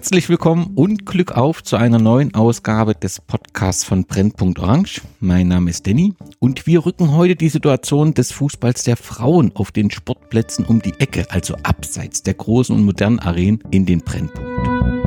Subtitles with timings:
[0.00, 5.02] Herzlich willkommen und Glück auf zu einer neuen Ausgabe des Podcasts von Brennpunkt Orange.
[5.20, 9.72] Mein Name ist Danny und wir rücken heute die Situation des Fußballs der Frauen auf
[9.72, 14.99] den Sportplätzen um die Ecke, also abseits der großen und modernen Arenen, in den Brennpunkt.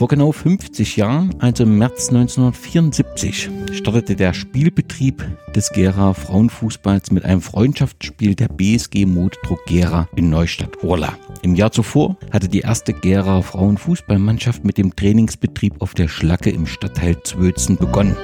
[0.00, 5.22] Vor genau 50 Jahren, also im März 1974, startete der Spielbetrieb
[5.54, 11.18] des Gera Frauenfußballs mit einem Freundschaftsspiel der BSG Modedruck Gera in Neustadt-Urla.
[11.42, 16.66] Im Jahr zuvor hatte die erste Gera Frauenfußballmannschaft mit dem Trainingsbetrieb auf der Schlacke im
[16.66, 18.16] Stadtteil Zwötzen begonnen.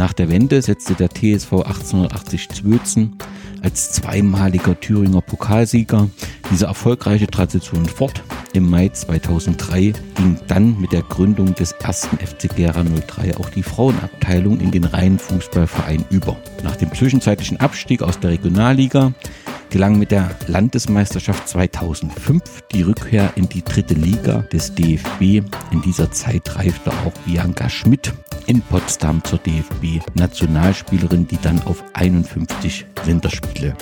[0.00, 3.16] Nach der Wende setzte der TSV 1880 Zwötzen
[3.60, 6.08] als zweimaliger Thüringer Pokalsieger
[6.50, 8.22] diese erfolgreiche Tradition fort.
[8.52, 13.62] Im Mai 2003 ging dann mit der Gründung des ersten FC Gera 03 auch die
[13.62, 16.36] Frauenabteilung in den reinen Fußballverein über.
[16.64, 19.12] Nach dem zwischenzeitlichen Abstieg aus der Regionalliga
[19.70, 25.46] gelang mit der Landesmeisterschaft 2005 die Rückkehr in die dritte Liga des DFB.
[25.70, 28.12] In dieser Zeit reifte auch Bianca Schmidt
[28.46, 33.76] in Potsdam zur DFB-Nationalspielerin, die dann auf 51 Länderspiele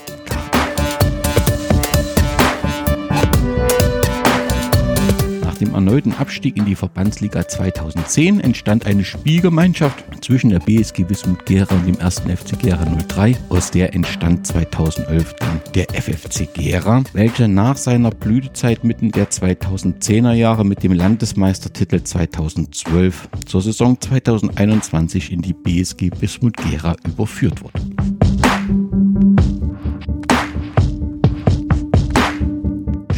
[5.58, 11.74] dem erneuten Abstieg in die Verbandsliga 2010 entstand eine Spielgemeinschaft zwischen der BSG Wismut Gera
[11.74, 12.20] und dem 1.
[12.20, 13.36] FC Gera 03.
[13.48, 20.32] Aus der entstand 2011 dann der FFC Gera, welcher nach seiner Blütezeit mitten der 2010er
[20.32, 28.17] Jahre mit dem Landesmeistertitel 2012 zur Saison 2021 in die BSG Wismut Gera überführt wurde.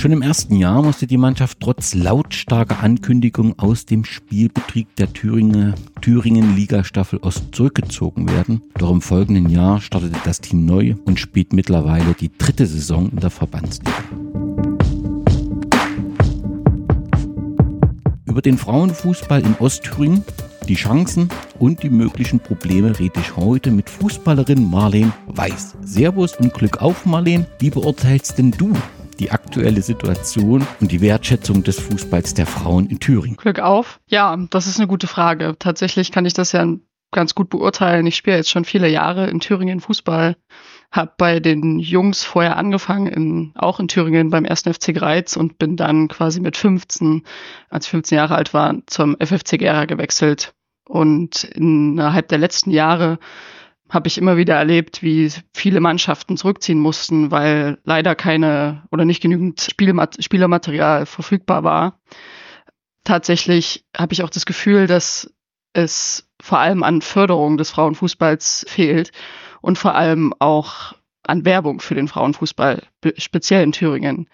[0.01, 5.75] Schon im ersten Jahr musste die Mannschaft trotz lautstarker Ankündigungen aus dem Spielbetrieb der Thüringer,
[6.01, 8.63] Thüringen Ligastaffel Ost zurückgezogen werden.
[8.79, 13.19] Doch im folgenden Jahr startete das Team neu und spielt mittlerweile die dritte Saison in
[13.19, 13.93] der Verbandsliga.
[18.25, 20.25] Über den Frauenfußball in Ostthüringen,
[20.67, 21.29] die Chancen
[21.59, 25.77] und die möglichen Probleme rede ich heute mit Fußballerin Marleen Weiß.
[25.85, 27.45] Servus und Glück auf, Marleen.
[27.59, 28.73] Wie beurteilst denn du
[29.21, 33.37] die aktuelle Situation und die Wertschätzung des Fußballs der Frauen in Thüringen?
[33.37, 34.01] Glück auf.
[34.09, 35.55] Ja, das ist eine gute Frage.
[35.59, 36.67] Tatsächlich kann ich das ja
[37.13, 38.07] ganz gut beurteilen.
[38.07, 40.37] Ich spiele jetzt schon viele Jahre in Thüringen Fußball,
[40.91, 44.63] habe bei den Jungs vorher angefangen, in, auch in Thüringen beim 1.
[44.63, 47.23] FC Greiz und bin dann quasi mit 15,
[47.69, 50.55] als ich 15 Jahre alt war, zum FFC Gera gewechselt.
[50.89, 53.19] Und innerhalb der letzten Jahre
[53.91, 59.21] habe ich immer wieder erlebt, wie viele Mannschaften zurückziehen mussten, weil leider keine oder nicht
[59.21, 62.01] genügend Spielmat Spielermaterial verfügbar war.
[63.05, 65.33] Tatsächlich habe ich auch das Gefühl, dass
[65.73, 69.11] es vor allem an Förderung des Frauenfußballs fehlt
[69.61, 72.83] und vor allem auch an Werbung für den Frauenfußball,
[73.17, 74.29] speziell in Thüringen.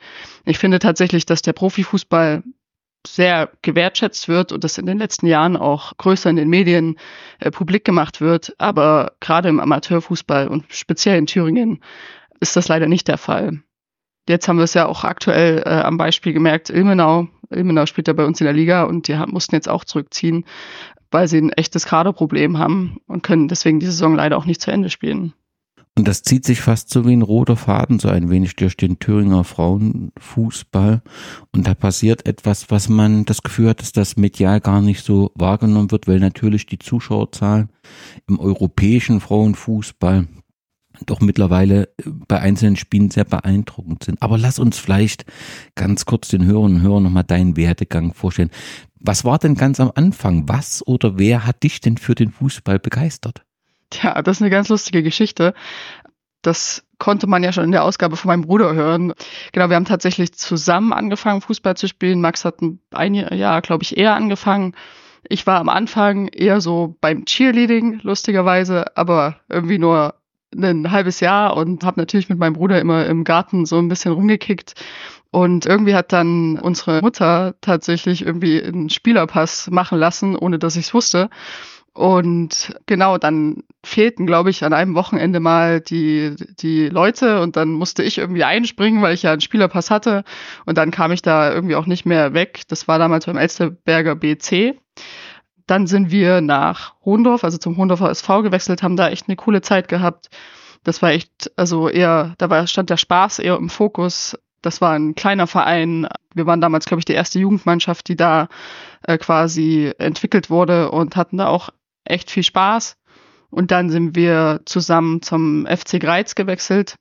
[0.45, 2.43] Ich finde tatsächlich, dass der Profifußball
[3.07, 6.97] sehr gewertschätzt wird und das in den letzten Jahren auch größer in den Medien
[7.39, 8.55] äh, publik gemacht wird.
[8.59, 11.83] Aber gerade im Amateurfußball und speziell in Thüringen
[12.41, 13.63] ist das leider nicht der Fall.
[14.29, 17.29] Jetzt haben wir es ja auch aktuell äh, am Beispiel gemerkt, Ilmenau.
[17.51, 20.45] Ilmenau spielt ja bei uns in der Liga und die mussten jetzt auch zurückziehen,
[21.11, 24.73] weil sie ein echtes Kaderproblem haben und können deswegen die Saison leider auch nicht zu
[24.73, 25.33] Ende spielen.
[25.99, 28.99] Und das zieht sich fast so wie ein roter Faden so ein wenig durch den
[28.99, 31.01] Thüringer Frauenfußball.
[31.53, 35.33] Und da passiert etwas, was man das Gefühl hat, dass das medial gar nicht so
[35.35, 37.71] wahrgenommen wird, weil natürlich die Zuschauerzahlen
[38.29, 40.29] im europäischen Frauenfußball
[41.07, 41.89] doch mittlerweile
[42.29, 44.21] bei einzelnen Spielen sehr beeindruckend sind.
[44.21, 45.25] Aber lass uns vielleicht
[45.77, 48.51] ganz kurz den Hörern und Hörern nochmal deinen Werdegang vorstellen.
[49.01, 50.47] Was war denn ganz am Anfang?
[50.47, 53.46] Was oder wer hat dich denn für den Fußball begeistert?
[53.91, 55.55] Tja, das ist eine ganz lustige Geschichte.
[56.43, 59.13] Das konnte man ja schon in der Ausgabe von meinem Bruder hören.
[59.53, 62.21] Genau, wir haben tatsächlich zusammen angefangen, Fußball zu spielen.
[62.21, 62.61] Max hat
[62.93, 64.75] ein Jahr, glaube ich, eher angefangen.
[65.29, 70.15] Ich war am Anfang eher so beim Cheerleading, lustigerweise, aber irgendwie nur
[70.55, 74.13] ein halbes Jahr und habe natürlich mit meinem Bruder immer im Garten so ein bisschen
[74.13, 74.75] rumgekickt.
[75.31, 80.87] Und irgendwie hat dann unsere Mutter tatsächlich irgendwie einen Spielerpass machen lassen, ohne dass ich
[80.87, 81.29] es wusste.
[81.97, 87.71] Und genau, dann fehlten, glaube ich, an einem Wochenende mal die, die Leute und dann
[87.71, 90.23] musste ich irgendwie einspringen, weil ich ja einen Spielerpass hatte.
[90.67, 92.65] Und dann kam ich da irgendwie auch nicht mehr weg.
[92.69, 94.79] Das war damals beim Elsterberger BC.
[95.67, 99.63] Dann sind wir nach Hohendorf, also zum Hohendorfer SV gewechselt, haben da echt eine coole
[99.63, 100.29] Zeit gehabt.
[100.85, 104.39] Das war echt, also eher, da war, stand der Spaß eher im Fokus.
[104.61, 106.09] Das war ein kleiner Verein.
[106.35, 108.49] Wir waren damals, glaube ich, die erste Jugendmannschaft, die da
[109.03, 111.71] äh, quasi entwickelt wurde und hatten da auch
[112.07, 112.97] echt viel Spaß.
[113.51, 116.97] Und dann sind wir zusammen zum FC Greiz gewechselt.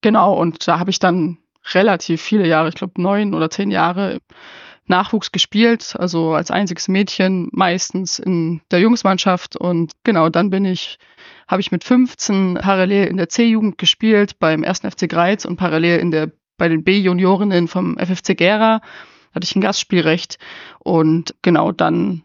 [0.00, 1.38] Genau, und da habe ich dann
[1.72, 4.18] relativ viele Jahre, ich glaube neun oder zehn Jahre
[4.86, 9.56] Nachwuchs gespielt, also als einziges Mädchen meistens in der Jungsmannschaft.
[9.56, 10.98] Und genau, dann bin ich,
[11.46, 16.00] habe ich mit 15 parallel in der C-Jugend gespielt beim ersten FC Greiz und parallel
[16.00, 18.80] in der bei den B-Juniorinnen vom FFC Gera
[19.32, 20.38] hatte ich ein Gastspielrecht
[20.80, 22.22] und genau dann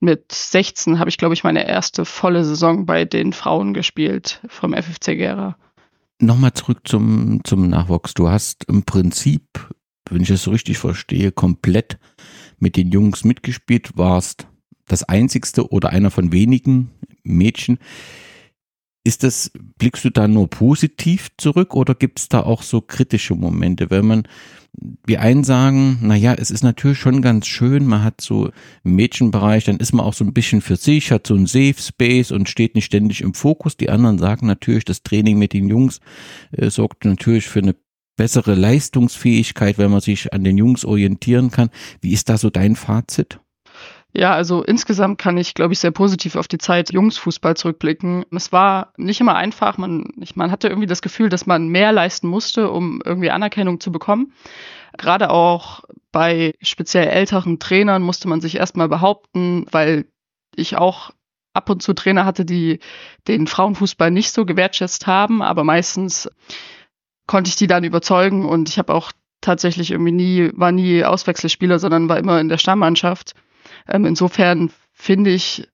[0.00, 4.72] mit 16 habe ich, glaube ich, meine erste volle Saison bei den Frauen gespielt vom
[4.72, 5.56] FFC Gera.
[6.20, 8.14] Nochmal zurück zum, zum Nachwuchs.
[8.14, 9.72] Du hast im Prinzip,
[10.10, 11.98] wenn ich das so richtig verstehe, komplett
[12.58, 14.46] mit den Jungs mitgespielt, warst
[14.86, 16.90] das einzigste oder einer von wenigen
[17.22, 17.78] Mädchen.
[19.04, 23.34] Ist das, blickst du da nur positiv zurück oder gibt es da auch so kritische
[23.34, 24.28] Momente, wenn man
[25.06, 28.50] wie einen sagen, naja, es ist natürlich schon ganz schön, man hat so
[28.84, 31.74] im Mädchenbereich, dann ist man auch so ein bisschen für sich, hat so ein Safe
[31.78, 33.76] Space und steht nicht ständig im Fokus.
[33.76, 36.00] Die anderen sagen natürlich, das Training mit den Jungs
[36.52, 37.74] äh, sorgt natürlich für eine
[38.16, 41.70] bessere Leistungsfähigkeit, wenn man sich an den Jungs orientieren kann.
[42.00, 43.40] Wie ist da so dein Fazit?
[44.14, 48.24] Ja, also insgesamt kann ich, glaube ich, sehr positiv auf die Zeit Jungsfußball zurückblicken.
[48.34, 49.76] Es war nicht immer einfach.
[49.76, 53.80] Man, ich, man hatte irgendwie das Gefühl, dass man mehr leisten musste, um irgendwie Anerkennung
[53.80, 54.32] zu bekommen.
[54.96, 60.06] Gerade auch bei speziell älteren Trainern musste man sich erstmal behaupten, weil
[60.56, 61.10] ich auch
[61.52, 62.78] ab und zu Trainer hatte, die
[63.26, 66.30] den Frauenfußball nicht so gewertschätzt haben, aber meistens
[67.26, 71.78] konnte ich die dann überzeugen und ich habe auch tatsächlich irgendwie nie, war nie Auswechselspieler,
[71.78, 73.34] sondern war immer in der Stammmannschaft.
[73.88, 75.68] Ähm, insofern finde ich,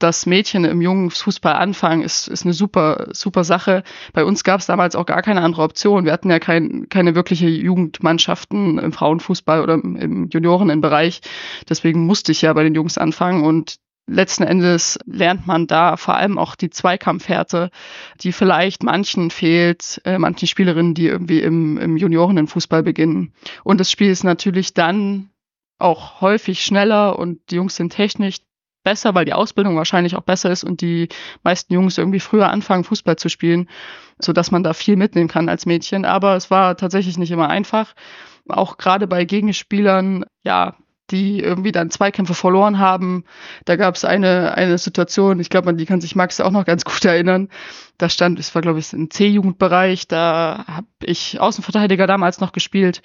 [0.00, 3.84] dass Mädchen im jungen Fußball anfangen, ist, ist eine super, super Sache.
[4.12, 6.06] Bei uns gab es damals auch gar keine andere Option.
[6.06, 11.20] Wir hatten ja kein, keine wirkliche Jugendmannschaften im Frauenfußball oder im, Juniorinnenbereich.
[11.68, 13.76] Deswegen musste ich ja bei den Jungs anfangen und
[14.06, 17.70] letzten Endes lernt man da vor allem auch die Zweikampfhärte,
[18.20, 23.34] die vielleicht manchen fehlt, äh, manchen Spielerinnen, die irgendwie im, im Juniorinnenfußball beginnen.
[23.64, 25.30] Und das Spiel ist natürlich dann
[25.80, 28.38] auch häufig schneller und die Jungs sind technisch
[28.82, 31.08] besser, weil die Ausbildung wahrscheinlich auch besser ist und die
[31.42, 33.68] meisten Jungs irgendwie früher anfangen, Fußball zu spielen,
[34.18, 36.04] so dass man da viel mitnehmen kann als Mädchen.
[36.04, 37.94] Aber es war tatsächlich nicht immer einfach.
[38.48, 40.76] Auch gerade bei Gegenspielern, ja,
[41.10, 43.24] die irgendwie dann Zweikämpfe verloren haben.
[43.64, 46.64] Da gab es eine, eine Situation, ich glaube, an die kann sich Max auch noch
[46.64, 47.48] ganz gut erinnern.
[47.98, 53.02] Da stand, es war, glaube ich, im C-Jugendbereich, da habe ich Außenverteidiger damals noch gespielt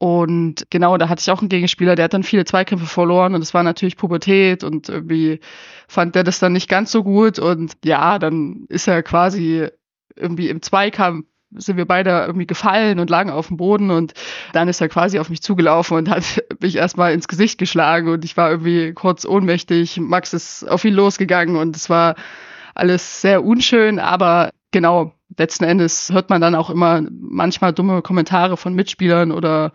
[0.00, 3.42] und genau, da hatte ich auch einen Gegenspieler, der hat dann viele Zweikämpfe verloren und
[3.42, 5.40] es war natürlich Pubertät und irgendwie
[5.88, 9.68] fand der das dann nicht ganz so gut und ja, dann ist er quasi
[10.16, 14.14] irgendwie im Zweikampf sind wir beide irgendwie gefallen und lagen auf dem Boden und
[14.54, 16.24] dann ist er quasi auf mich zugelaufen und hat
[16.60, 19.98] mich erstmal ins Gesicht geschlagen und ich war irgendwie kurz ohnmächtig.
[20.00, 22.14] Max ist auf ihn losgegangen und es war
[22.74, 28.56] alles sehr unschön, aber genau, letzten Endes hört man dann auch immer manchmal dumme Kommentare
[28.56, 29.72] von Mitspielern oder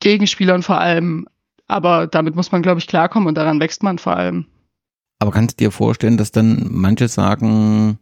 [0.00, 1.26] Gegenspielern vor allem.
[1.66, 4.46] Aber damit muss man, glaube ich, klarkommen und daran wächst man vor allem.
[5.18, 7.98] Aber kannst du dir vorstellen, dass dann manche sagen,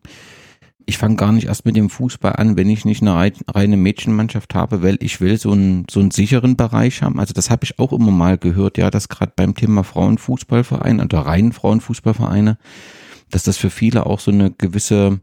[0.84, 4.54] ich fange gar nicht erst mit dem Fußball an, wenn ich nicht eine reine Mädchenmannschaft
[4.54, 7.18] habe, weil ich will so einen, so einen sicheren Bereich haben.
[7.18, 11.20] Also das habe ich auch immer mal gehört, ja, dass gerade beim Thema Frauenfußballverein oder
[11.20, 12.58] reinen Frauenfußballvereine,
[13.30, 15.20] dass das für viele auch so eine gewisse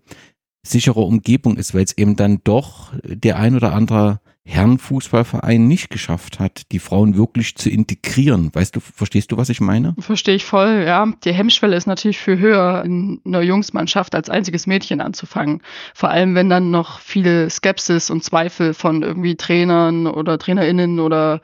[0.63, 6.39] sichere Umgebung ist, weil es eben dann doch der ein oder andere Herrenfußballverein nicht geschafft
[6.39, 8.49] hat, die Frauen wirklich zu integrieren.
[8.53, 9.95] Weißt du, verstehst du, was ich meine?
[9.99, 11.07] Verstehe ich voll, ja.
[11.23, 15.61] Die Hemmschwelle ist natürlich viel höher, in einer Jungsmannschaft als einziges Mädchen anzufangen.
[15.93, 21.39] Vor allem, wenn dann noch viele Skepsis und Zweifel von irgendwie Trainern oder TrainerInnen oder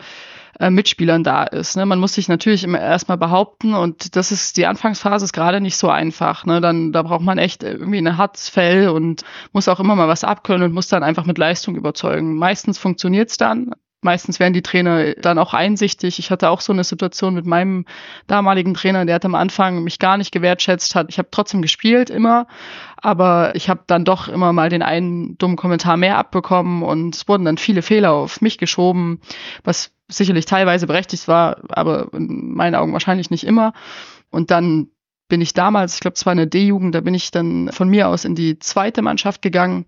[0.59, 1.77] äh, Mitspielern da ist.
[1.77, 1.85] Ne?
[1.85, 5.77] Man muss sich natürlich immer erstmal behaupten und das ist, die Anfangsphase ist gerade nicht
[5.77, 6.45] so einfach.
[6.45, 6.61] Ne?
[6.61, 9.23] Dann, da braucht man echt irgendwie ein hartes Fell und
[9.53, 12.35] muss auch immer mal was abkönnen und muss dann einfach mit Leistung überzeugen.
[12.35, 16.19] Meistens funktioniert's dann, Meistens werden die Trainer dann auch einsichtig.
[16.19, 17.83] Ich hatte auch so eine Situation mit meinem
[18.27, 21.07] damaligen Trainer, der hat am Anfang mich gar nicht gewertschätzt hat.
[21.09, 22.47] Ich habe trotzdem gespielt immer,
[22.95, 27.27] aber ich habe dann doch immer mal den einen dummen Kommentar mehr abbekommen und es
[27.27, 29.19] wurden dann viele Fehler auf mich geschoben,
[29.65, 33.73] was sicherlich teilweise berechtigt war, aber in meinen Augen wahrscheinlich nicht immer.
[34.29, 34.89] Und dann
[35.29, 38.07] bin ich damals, ich glaube, es war eine D-Jugend, da bin ich dann von mir
[38.07, 39.85] aus in die zweite Mannschaft gegangen.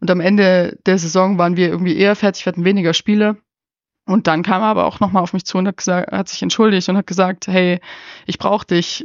[0.00, 3.36] Und am Ende der Saison waren wir irgendwie eher fertig, wir hatten weniger Spiele.
[4.06, 6.42] Und dann kam er aber auch nochmal auf mich zu und hat, gesagt, hat sich
[6.42, 7.80] entschuldigt und hat gesagt, hey,
[8.26, 9.04] ich brauche dich,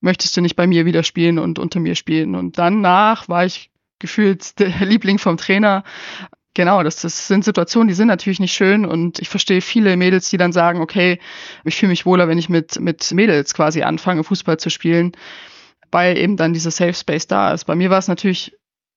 [0.00, 2.34] möchtest du nicht bei mir wieder spielen und unter mir spielen?
[2.34, 5.84] Und danach war ich gefühlt der Liebling vom Trainer.
[6.54, 10.30] Genau, das, das sind Situationen, die sind natürlich nicht schön und ich verstehe viele Mädels,
[10.30, 11.20] die dann sagen, okay,
[11.64, 15.12] ich fühle mich wohler, wenn ich mit, mit Mädels quasi anfange, Fußball zu spielen.
[15.90, 17.64] weil eben dann dieser Safe Space da ist.
[17.64, 18.56] Bei mir war es natürlich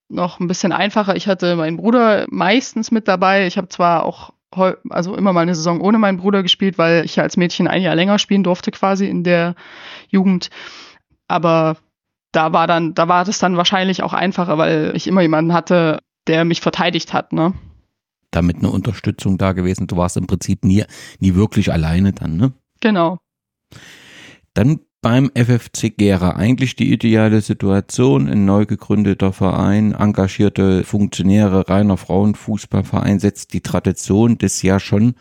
[0.10, 1.16] noch ein bisschen einfacher.
[1.16, 3.48] Ich hatte meinen Bruder meistens mit dabei.
[3.48, 4.32] Ich habe zwar auch
[4.90, 7.82] also immer mal eine Saison ohne meinen Bruder gespielt, weil ich ja als Mädchen ein
[7.82, 9.56] Jahr länger spielen durfte quasi in der
[10.10, 10.52] Jugend.
[11.28, 11.78] Aber
[12.32, 16.00] da war dann, da war das dann wahrscheinlich auch einfacher, weil ich immer jemanden hatte,
[16.28, 17.54] der mich verteidigt hat, ne?
[18.32, 19.88] Damit eine Unterstützung da gewesen.
[19.88, 20.84] Du warst im Prinzip nie,
[21.20, 22.54] nie wirklich alleine dann, ne?
[22.80, 23.20] Genau.
[24.54, 28.28] Dann beim FFC Gera eigentlich die ideale Situation.
[28.30, 35.16] Ein neu gegründeter Verein, engagierte Funktionäre, reiner Frauenfußballverein setzt die Tradition des ja schon,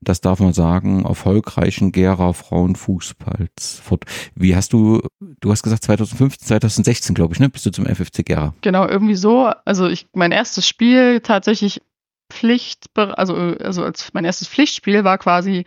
[0.00, 4.04] das darf man sagen, erfolgreichen Gera Frauenfußballs fort.
[4.34, 5.02] Wie hast du,
[5.40, 7.48] du hast gesagt 2015, 2016 glaube ich, ne?
[7.50, 8.54] Bist du zum FFC Gera?
[8.62, 9.52] Genau, irgendwie so.
[9.64, 11.82] Also ich, mein erstes Spiel tatsächlich
[12.30, 15.66] Pflicht, also, also als mein erstes Pflichtspiel war quasi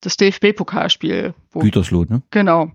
[0.00, 1.32] das DFB-Pokalspiel.
[1.54, 2.22] Gütersloh, ne?
[2.30, 2.72] Genau.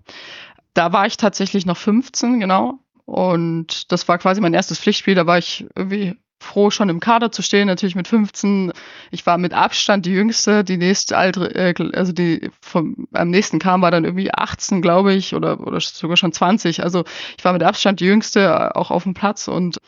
[0.74, 2.78] Da war ich tatsächlich noch 15, genau.
[3.04, 5.14] Und das war quasi mein erstes Pflichtspiel.
[5.14, 8.72] Da war ich irgendwie froh, schon im Kader zu stehen, natürlich mit 15.
[9.10, 13.58] Ich war mit Abstand die jüngste, die nächste alte, äh, also die vom am nächsten
[13.58, 16.82] kam, war dann irgendwie 18, glaube ich, oder, oder sogar schon 20.
[16.82, 17.04] Also
[17.36, 19.48] ich war mit Abstand die jüngste, äh, auch auf dem Platz.
[19.48, 19.78] Und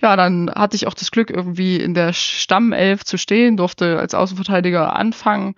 [0.00, 4.14] ja, dann hatte ich auch das Glück, irgendwie in der Stammelf zu stehen, durfte als
[4.14, 5.54] Außenverteidiger anfangen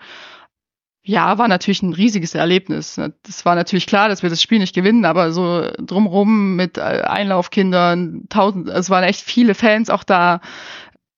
[1.06, 2.99] ja, war natürlich ein riesiges Erlebnis.
[3.23, 6.80] Das war natürlich klar, dass wir das Spiel nicht gewinnen, aber so drumrum mit äh,
[6.80, 10.40] Einlaufkindern, tausend, es waren echt viele Fans auch da.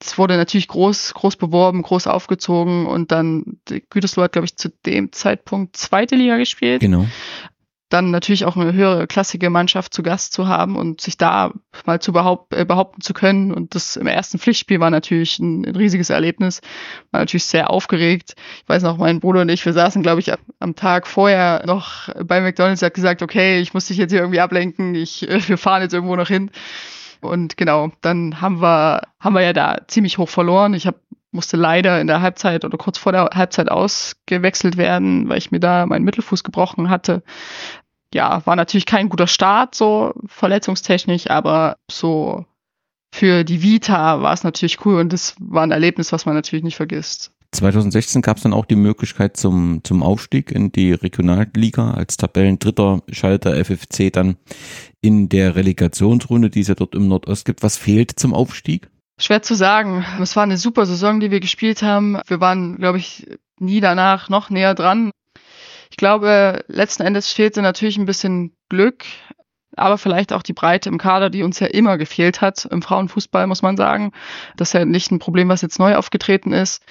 [0.00, 4.70] Es wurde natürlich groß, groß beworben, groß aufgezogen und dann Gütersloh hat, glaube ich, zu
[4.84, 6.80] dem Zeitpunkt zweite Liga gespielt.
[6.80, 7.06] Genau
[7.96, 11.52] dann natürlich auch eine höhere klassische Mannschaft zu Gast zu haben und sich da
[11.86, 13.52] mal zu behaupt, äh, behaupten zu können.
[13.52, 16.60] Und das im ersten Pflichtspiel war natürlich ein, ein, riesiges Erlebnis.
[17.10, 18.34] War natürlich sehr aufgeregt.
[18.62, 22.10] Ich weiß noch, mein Bruder und ich, wir saßen, glaube ich, am Tag vorher noch
[22.24, 25.82] bei McDonalds, hat gesagt, okay, ich muss dich jetzt hier irgendwie ablenken, ich, wir fahren
[25.82, 26.50] jetzt irgendwo noch hin.
[27.22, 30.74] Und genau, dann haben wir, haben wir ja da ziemlich hoch verloren.
[30.74, 30.98] Ich habe
[31.36, 35.60] musste leider in der Halbzeit oder kurz vor der Halbzeit ausgewechselt werden, weil ich mir
[35.60, 37.22] da meinen Mittelfuß gebrochen hatte.
[38.16, 42.46] Ja, war natürlich kein guter Start, so verletzungstechnisch, aber so
[43.14, 46.64] für die Vita war es natürlich cool und das war ein Erlebnis, was man natürlich
[46.64, 47.30] nicht vergisst.
[47.52, 51.90] 2016 gab es dann auch die Möglichkeit zum, zum Aufstieg in die Regionalliga.
[51.90, 54.36] Als Tabellendritter schaltet der FFC dann
[55.02, 57.62] in der Relegationsrunde, die es ja dort im Nordost gibt.
[57.62, 58.88] Was fehlt zum Aufstieg?
[59.20, 60.06] Schwer zu sagen.
[60.22, 62.18] Es war eine super Saison, die wir gespielt haben.
[62.26, 63.26] Wir waren, glaube ich,
[63.60, 65.10] nie danach noch näher dran.
[65.90, 69.04] Ich glaube, letzten Endes fehlte natürlich ein bisschen Glück,
[69.76, 73.46] aber vielleicht auch die Breite im Kader, die uns ja immer gefehlt hat im Frauenfußball,
[73.46, 74.12] muss man sagen.
[74.56, 76.82] Das ist ja nicht ein Problem, was jetzt neu aufgetreten ist.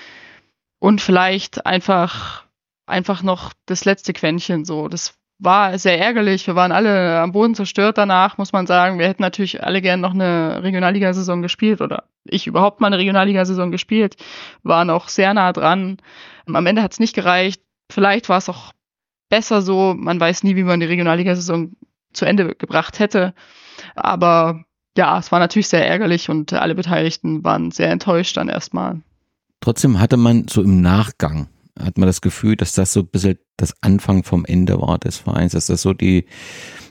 [0.79, 2.45] Und vielleicht einfach,
[2.85, 4.87] einfach noch das letzte Quäntchen so.
[4.87, 6.47] Das war sehr ärgerlich.
[6.47, 8.99] Wir waren alle am Boden zerstört danach, muss man sagen.
[8.99, 13.71] Wir hätten natürlich alle gern noch eine Regionalligasaison gespielt oder ich überhaupt mal eine Regionalligasaison
[13.71, 14.15] gespielt.
[14.63, 15.97] Waren auch sehr nah dran.
[16.45, 17.61] Am Ende hat es nicht gereicht.
[17.91, 18.71] Vielleicht war es auch
[19.29, 19.94] besser so.
[19.98, 21.75] Man weiß nie, wie man die Regionalligasaison
[22.13, 23.34] zu Ende gebracht hätte.
[23.96, 24.63] Aber
[24.98, 29.01] ja, es war natürlich sehr ärgerlich und alle Beteiligten waren sehr enttäuscht dann erstmal.
[29.60, 33.38] Trotzdem hatte man so im Nachgang hat man das Gefühl, dass das so ein bisschen
[33.58, 36.25] das Anfang vom Ende war des Vereins, dass das so die,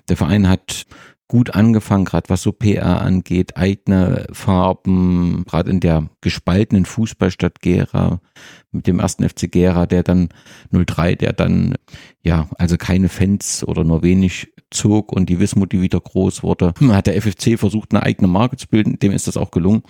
[0.08, 0.86] der Verein hat
[1.26, 8.20] gut angefangen, gerade was so PR angeht, eigene Farben, gerade in der gespaltenen Fußballstadt Gera
[8.74, 10.28] mit dem ersten FC Gera, der dann
[10.72, 11.74] 03, der dann
[12.22, 16.74] ja, also keine Fans oder nur wenig zog und die Wismut, die wieder groß wurde,
[16.88, 19.82] hat der FFC versucht, eine eigene Marke zu bilden, dem ist das auch gelungen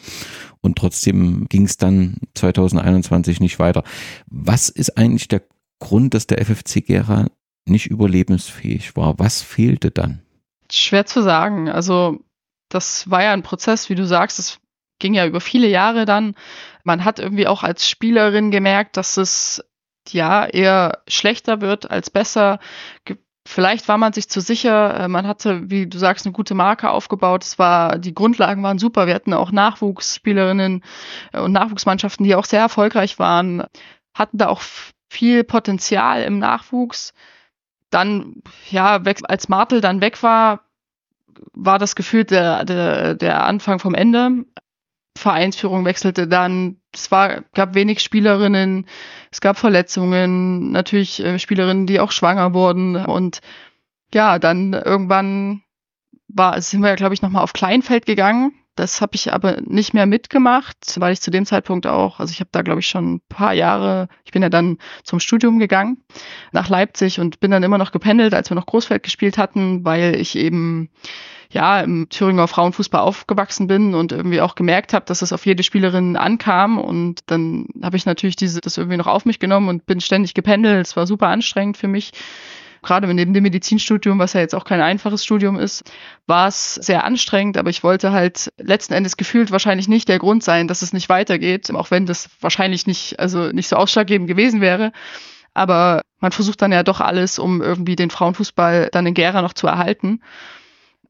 [0.61, 3.83] und trotzdem ging es dann 2021 nicht weiter.
[4.26, 5.43] Was ist eigentlich der
[5.81, 7.26] Grund, dass der FFC Gera
[7.67, 9.19] nicht überlebensfähig war?
[9.19, 10.23] Was fehlte dann?
[10.71, 11.69] Schwer zu sagen.
[11.69, 12.21] Also
[12.69, 14.59] das war ja ein Prozess, wie du sagst, es
[14.99, 16.35] ging ja über viele Jahre dann.
[16.85, 19.64] Man hat irgendwie auch als Spielerin gemerkt, dass es
[20.11, 22.61] ja eher schlechter wird als besser.
[23.47, 25.00] Vielleicht war man sich zu sicher.
[25.00, 27.45] Äh, man hatte, wie du sagst, eine gute Marke aufgebaut.
[27.45, 29.07] Es war, die Grundlagen waren super.
[29.07, 30.83] Wir hatten auch Nachwuchsspielerinnen
[31.33, 33.64] äh, und Nachwuchsmannschaften, die auch sehr erfolgreich waren,
[34.14, 34.62] hatten da auch
[35.11, 37.12] viel Potenzial im Nachwuchs.
[37.91, 40.61] Dann, ja, als Martel dann weg war,
[41.53, 44.45] war das Gefühl der, der, der Anfang vom Ende.
[45.16, 46.78] Vereinsführung wechselte dann.
[46.92, 48.87] Es war, gab wenig Spielerinnen,
[49.30, 52.97] es gab Verletzungen, natürlich äh, Spielerinnen, die auch schwanger wurden.
[52.97, 53.40] Und
[54.12, 55.62] ja, dann irgendwann
[56.28, 58.52] war, sind wir ja, glaube ich, nochmal auf Kleinfeld gegangen.
[58.76, 62.40] Das habe ich aber nicht mehr mitgemacht, weil ich zu dem Zeitpunkt auch, also ich
[62.40, 66.02] habe da glaube ich schon ein paar Jahre, ich bin ja dann zum Studium gegangen
[66.50, 70.16] nach Leipzig und bin dann immer noch gependelt, als wir noch Großfeld gespielt hatten, weil
[70.16, 70.90] ich eben
[71.54, 75.62] ja im Thüringer Frauenfußball aufgewachsen bin und irgendwie auch gemerkt habe, dass es auf jede
[75.62, 79.87] Spielerin ankam und dann habe ich natürlich diese das irgendwie noch auf mich genommen und
[79.87, 80.87] bin ständig gependelt.
[80.87, 82.12] Es war super anstrengend für mich
[82.84, 85.90] gerade neben dem Medizinstudium, was ja jetzt auch kein einfaches Studium ist,
[86.26, 90.44] war es sehr anstrengend, aber ich wollte halt letzten Endes gefühlt wahrscheinlich nicht der Grund
[90.44, 94.61] sein, dass es nicht weitergeht, auch wenn das wahrscheinlich nicht, also nicht so ausschlaggebend gewesen
[94.61, 94.92] wäre.
[95.54, 99.52] Aber man versucht dann ja doch alles, um irgendwie den Frauenfußball dann in Gera noch
[99.52, 100.20] zu erhalten.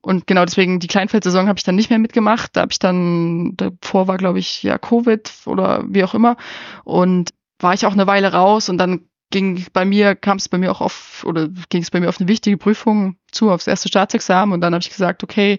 [0.04, 2.50] Und genau deswegen die Kleinfeldsaison habe ich dann nicht mehr mitgemacht.
[2.54, 6.36] Da habe ich dann, davor war, glaube ich, ja Covid oder wie auch immer.
[6.84, 10.58] Und war ich auch eine Weile raus und dann ging bei mir, kam es bei
[10.58, 13.88] mir auch auf, oder ging es bei mir auf eine wichtige Prüfung zu, aufs erste
[13.88, 15.58] Staatsexamen und dann habe ich gesagt, okay,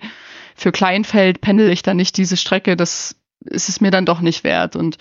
[0.56, 4.44] für Kleinfeld pendel ich dann nicht diese Strecke, das ist es mir dann doch nicht
[4.44, 4.76] wert.
[4.76, 4.98] Und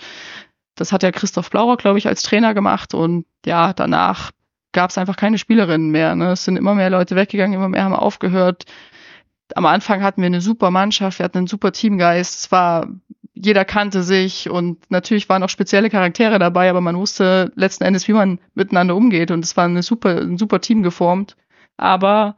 [0.75, 4.31] das hat ja Christoph Blauer, glaube ich, als Trainer gemacht und ja, danach
[4.73, 6.15] gab es einfach keine Spielerinnen mehr.
[6.15, 6.31] Ne?
[6.31, 8.65] Es sind immer mehr Leute weggegangen, immer mehr haben aufgehört.
[9.53, 12.39] Am Anfang hatten wir eine super Mannschaft, wir hatten einen super Teamgeist.
[12.39, 12.87] Es war
[13.35, 18.07] jeder kannte sich und natürlich waren auch spezielle Charaktere dabei, aber man wusste letzten Endes,
[18.07, 21.35] wie man miteinander umgeht und es war eine super, ein super Team geformt.
[21.75, 22.37] Aber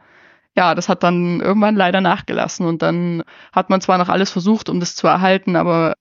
[0.56, 4.70] ja, das hat dann irgendwann leider nachgelassen und dann hat man zwar noch alles versucht,
[4.70, 5.94] um das zu erhalten, aber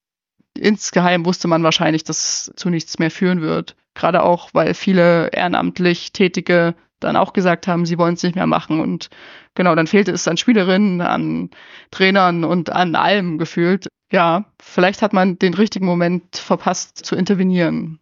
[0.59, 3.77] insgeheim wusste man wahrscheinlich, dass es zu nichts mehr führen wird.
[3.95, 8.47] Gerade auch, weil viele ehrenamtlich Tätige dann auch gesagt haben, sie wollen es nicht mehr
[8.47, 8.81] machen.
[8.81, 9.09] Und
[9.55, 11.51] genau, dann fehlte es an Spielerinnen, an
[11.91, 17.99] Trainern und an allem gefühlt ja, vielleicht hat man den richtigen Moment verpasst zu intervenieren.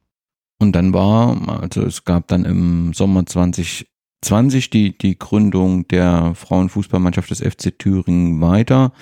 [0.59, 3.27] Und dann war, also es gab dann im Sommer
[4.25, 8.93] 2020 die, die Gründung der Frauenfußballmannschaft des FC Thüringen weiter.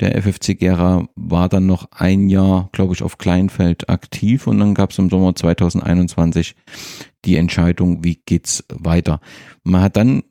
[0.00, 4.74] Der FFC Gera war dann noch ein Jahr, glaube ich, auf Kleinfeld aktiv und dann
[4.74, 6.54] gab es im Sommer 2021
[7.24, 9.20] die Entscheidung, wie geht's weiter.
[9.64, 10.22] Man hat dann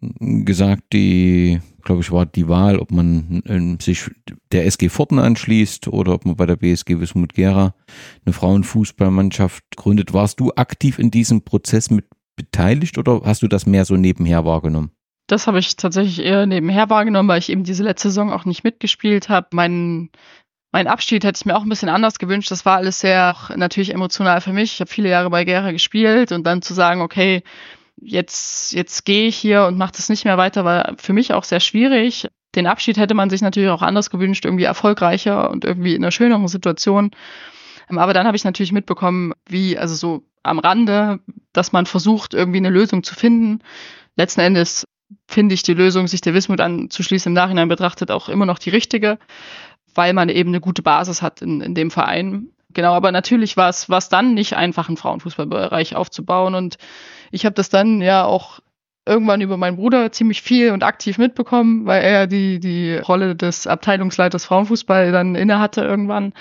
[0.46, 4.10] gesagt, die glaube ich, war die Wahl, ob man äh, sich
[4.52, 7.76] der SG Forten anschließt oder ob man bei der BSG Wismut Gera
[8.26, 10.12] eine Frauenfußballmannschaft gründet.
[10.12, 14.45] Warst du aktiv in diesem Prozess mit beteiligt oder hast du das mehr so nebenher
[14.45, 14.91] wahrgenommen?
[15.28, 18.63] Das habe ich tatsächlich eher nebenher wahrgenommen, weil ich eben diese letzte Saison auch nicht
[18.63, 19.48] mitgespielt habe.
[19.54, 20.10] Mein,
[20.71, 22.52] mein Abschied hätte ich mir auch ein bisschen anders gewünscht.
[22.52, 24.74] Das war alles sehr natürlich emotional für mich.
[24.74, 27.41] Ich habe viele Jahre bei Gera gespielt und dann zu sagen, okay,
[27.98, 31.43] jetzt, jetzt gehe ich hier und mache das nicht mehr weiter, war für mich auch
[31.43, 32.28] sehr schwierig.
[32.56, 36.12] Den Abschied hätte man sich natürlich auch anders gewünscht, irgendwie erfolgreicher und irgendwie in einer
[36.12, 37.12] schöneren Situation.
[37.89, 41.19] Ähm, aber dann habe ich natürlich mitbekommen, wie, also so am Rande,
[41.58, 43.62] dass man versucht, irgendwie eine Lösung zu finden.
[44.15, 44.86] Letzten Endes
[45.28, 48.70] finde ich die Lösung, sich der Wismut anzuschließen, im Nachhinein betrachtet auch immer noch die
[48.70, 49.20] richtige,
[49.94, 52.50] weil man eben eine gute Basis hat in, in dem Verein.
[52.74, 56.78] Genau, aber natürlich war es, war es dann nicht einfach, einen Frauenfußballbereich aufzubauen und
[57.32, 58.60] ich habe das dann ja auch
[59.06, 63.68] irgendwann über meinen Bruder ziemlich viel und aktiv mitbekommen, weil er die, die Rolle des
[63.68, 66.34] Abteilungsleiters Frauenfußball dann inne hatte irgendwann.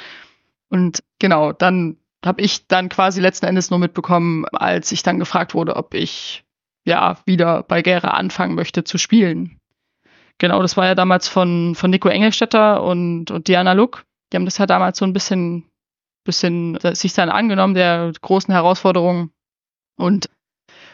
[0.70, 5.54] Und genau, dann habe ich dann quasi letzten Endes nur mitbekommen, als ich dann gefragt
[5.54, 6.44] wurde, ob ich
[6.84, 9.58] ja wieder bei Gera anfangen möchte zu spielen.
[10.38, 14.04] Genau, das war ja damals von, von Nico Engelstetter und, und Diana Luck.
[14.32, 15.64] Die haben das ja damals so ein bisschen,
[16.24, 19.30] bisschen sich dann angenommen, der großen Herausforderungen.
[19.96, 20.28] Und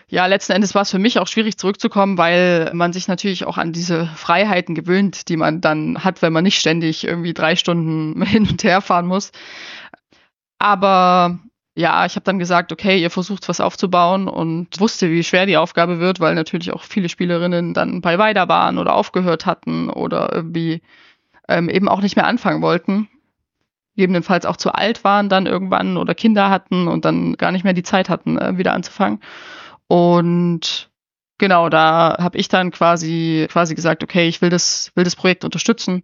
[0.09, 3.59] ja, letzten Endes war es für mich auch schwierig zurückzukommen, weil man sich natürlich auch
[3.59, 8.21] an diese Freiheiten gewöhnt, die man dann hat, wenn man nicht ständig irgendwie drei Stunden
[8.27, 9.31] hin und her fahren muss.
[10.61, 11.39] Aber
[11.75, 15.57] ja, ich habe dann gesagt, okay, ihr versucht was aufzubauen und wusste, wie schwer die
[15.57, 20.33] Aufgabe wird, weil natürlich auch viele Spielerinnen dann bei Weida waren oder aufgehört hatten oder
[20.33, 20.83] irgendwie
[21.49, 23.09] ähm, eben auch nicht mehr anfangen wollten.
[23.97, 27.73] Gegebenenfalls auch zu alt waren dann irgendwann oder Kinder hatten und dann gar nicht mehr
[27.73, 29.21] die Zeit hatten, äh, wieder anzufangen.
[29.89, 30.91] Und
[31.39, 35.45] genau, da habe ich dann quasi quasi gesagt, okay, ich will das will das Projekt
[35.45, 36.03] unterstützen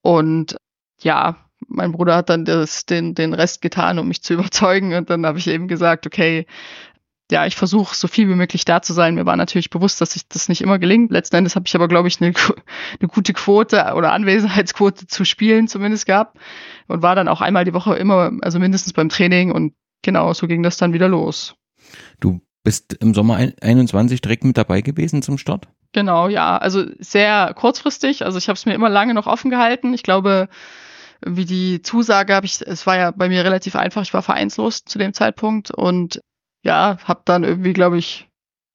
[0.00, 0.56] und
[1.02, 1.36] ja,
[1.70, 4.94] mein Bruder hat dann das, den, den Rest getan, um mich zu überzeugen.
[4.94, 6.46] Und dann habe ich eben gesagt, okay,
[7.30, 9.14] ja, ich versuche so viel wie möglich da zu sein.
[9.14, 11.12] Mir war natürlich bewusst, dass ich das nicht immer gelingt.
[11.12, 12.34] Letzten Endes habe ich aber, glaube ich, eine,
[13.00, 16.36] eine gute Quote oder Anwesenheitsquote zu spielen zumindest gehabt
[16.88, 20.48] und war dann auch einmal die Woche immer, also mindestens beim Training und genau, so
[20.48, 21.54] ging das dann wieder los.
[22.18, 25.68] Du bist im Sommer 21 direkt mit dabei gewesen zum Start?
[25.92, 26.58] Genau, ja.
[26.58, 28.24] Also sehr kurzfristig.
[28.24, 29.94] Also ich habe es mir immer lange noch offen gehalten.
[29.94, 30.48] Ich glaube,
[31.24, 34.02] wie die Zusage habe ich, es war ja bei mir relativ einfach.
[34.02, 36.20] Ich war vereinslos zu dem Zeitpunkt und
[36.62, 38.28] ja, habe dann irgendwie, glaube ich,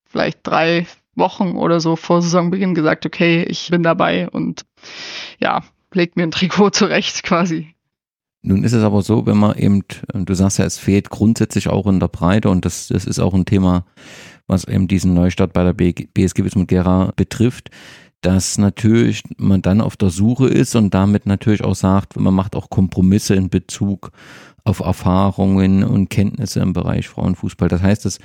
[0.09, 4.65] vielleicht drei Wochen oder so vor Saisonbeginn gesagt, okay, ich bin dabei und
[5.39, 7.75] ja, legt mir ein Trikot zurecht quasi.
[8.41, 11.87] Nun ist es aber so, wenn man eben, du sagst ja, es fehlt grundsätzlich auch
[11.87, 13.85] in der Breite und das, das ist auch ein Thema,
[14.45, 17.71] was eben diesen Neustart bei der BSG Wismut Gera betrifft,
[18.25, 22.55] dass natürlich man dann auf der Suche ist und damit natürlich auch sagt, man macht
[22.55, 24.11] auch Kompromisse in Bezug
[24.65, 27.69] auf Erfahrungen und Kenntnisse im Bereich Frauenfußball.
[27.69, 28.17] Das heißt, dass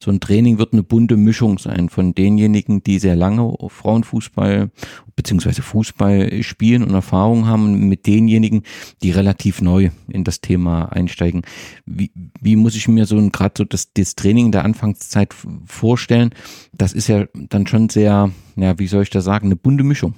[0.00, 4.70] so ein Training wird eine bunte Mischung sein von denjenigen, die sehr lange Frauenfußball
[5.16, 8.62] beziehungsweise Fußball spielen und Erfahrung haben, mit denjenigen,
[9.02, 11.42] die relativ neu in das Thema einsteigen.
[11.84, 15.34] Wie, wie muss ich mir so gerade so das, das Training in der Anfangszeit
[15.66, 16.30] vorstellen?
[16.72, 20.14] Das ist ja dann schon sehr, ja, wie soll ich da sagen, eine bunte Mischung.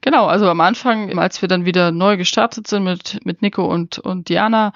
[0.00, 4.00] Genau, also am Anfang, als wir dann wieder neu gestartet sind mit, mit Nico und,
[4.00, 4.72] und Diana,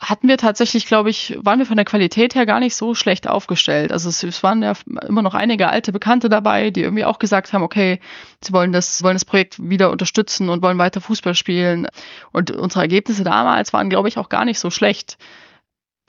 [0.00, 3.28] hatten wir tatsächlich, glaube ich, waren wir von der Qualität her gar nicht so schlecht
[3.28, 3.90] aufgestellt.
[3.90, 4.74] Also es, es, waren ja
[5.06, 7.98] immer noch einige alte Bekannte dabei, die irgendwie auch gesagt haben, okay,
[8.40, 11.88] sie wollen das, wollen das Projekt wieder unterstützen und wollen weiter Fußball spielen.
[12.32, 15.18] Und unsere Ergebnisse damals waren, glaube ich, auch gar nicht so schlecht.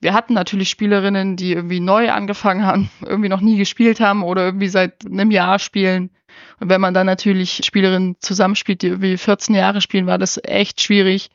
[0.01, 4.45] Wir hatten natürlich Spielerinnen, die irgendwie neu angefangen haben, irgendwie noch nie gespielt haben oder
[4.45, 6.11] irgendwie seit einem Jahr spielen.
[6.59, 10.79] Und wenn man dann natürlich Spielerinnen zusammenspielt, die irgendwie 14 Jahre spielen, war das echt
[10.79, 11.31] schwierig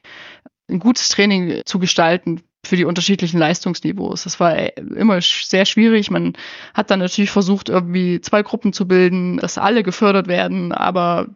[0.69, 4.25] ein gutes Training zu gestalten für die unterschiedlichen Leistungsniveaus.
[4.25, 6.11] Das war immer sehr schwierig.
[6.11, 6.35] Man
[6.73, 11.29] hat dann natürlich versucht, irgendwie zwei Gruppen zu bilden, dass alle gefördert werden, aber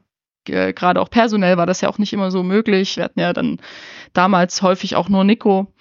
[0.48, 2.96] äh, gerade auch personell war das ja auch nicht immer so möglich.
[2.96, 3.58] Wir hatten ja dann
[4.12, 5.72] damals häufig auch nur Nico.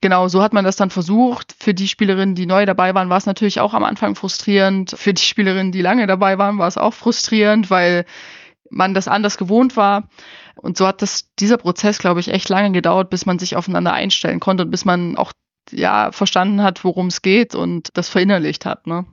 [0.00, 1.54] Genau, so hat man das dann versucht.
[1.58, 4.94] Für die Spielerinnen, die neu dabei waren, war es natürlich auch am Anfang frustrierend.
[4.96, 8.04] Für die Spielerinnen, die lange dabei waren, war es auch frustrierend, weil
[8.70, 10.08] man das anders gewohnt war.
[10.60, 13.92] Und so hat das, dieser Prozess, glaube ich, echt lange gedauert, bis man sich aufeinander
[13.92, 15.32] einstellen konnte und bis man auch
[15.70, 18.86] ja verstanden hat, worum es geht und das verinnerlicht hat.
[18.86, 19.04] Ne?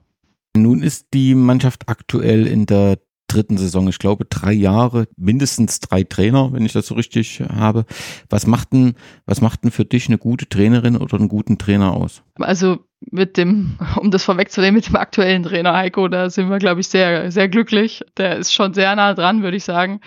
[0.55, 6.03] Nun ist die Mannschaft aktuell in der dritten Saison, ich glaube drei Jahre, mindestens drei
[6.03, 7.85] Trainer, wenn ich das so richtig habe.
[8.29, 8.93] Was macht denn,
[9.25, 12.21] was macht denn für dich eine gute Trainerin oder einen guten Trainer aus?
[12.35, 12.79] Also
[13.11, 16.87] mit dem, um das vorwegzunehmen, mit dem aktuellen Trainer Heiko, da sind wir, glaube ich,
[16.87, 18.03] sehr, sehr glücklich.
[18.17, 19.99] Der ist schon sehr nah dran, würde ich sagen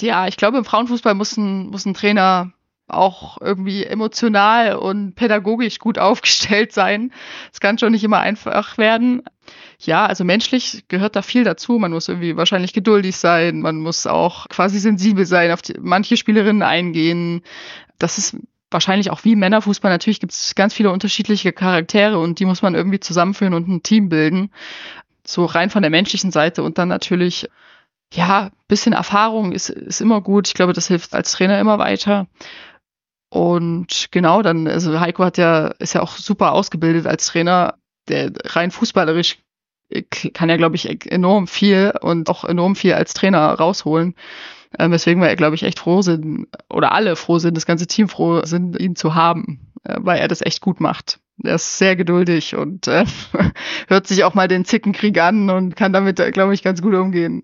[0.00, 2.52] ja, ich glaube, im Frauenfußball muss ein, muss ein Trainer
[2.88, 7.12] auch irgendwie emotional und pädagogisch gut aufgestellt sein.
[7.52, 9.22] Es kann schon nicht immer einfach werden.
[9.78, 11.78] Ja, also menschlich gehört da viel dazu.
[11.78, 13.60] Man muss irgendwie wahrscheinlich geduldig sein.
[13.60, 17.42] Man muss auch quasi sensibel sein, auf die, manche Spielerinnen eingehen.
[17.98, 18.36] Das ist
[18.70, 19.90] wahrscheinlich auch wie Männerfußball.
[19.90, 23.82] Natürlich gibt es ganz viele unterschiedliche Charaktere und die muss man irgendwie zusammenführen und ein
[23.82, 24.50] Team bilden.
[25.24, 27.48] So rein von der menschlichen Seite und dann natürlich
[28.12, 30.48] ja, bisschen Erfahrung ist, ist immer gut.
[30.48, 32.26] Ich glaube, das hilft als Trainer immer weiter.
[33.30, 37.74] Und genau, dann, also Heiko hat ja, ist ja auch super ausgebildet als Trainer,
[38.08, 39.38] der rein fußballerisch
[39.88, 44.14] äh, kann ja, glaube ich, enorm viel und auch enorm viel als Trainer rausholen.
[44.78, 48.08] Ähm, weswegen wir, glaube ich, echt froh sind, oder alle froh sind, das ganze Team
[48.08, 51.20] froh sind, ihn zu haben, äh, weil er das echt gut macht.
[51.42, 53.04] Er ist sehr geduldig und äh,
[53.88, 56.94] hört sich auch mal den Zickenkrieg an und kann damit, äh, glaube ich, ganz gut
[56.94, 57.42] umgehen